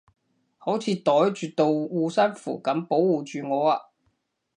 [0.57, 3.91] 好似袋住道護身符噉保護住我啊